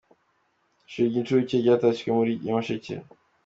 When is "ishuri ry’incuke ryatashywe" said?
0.87-2.09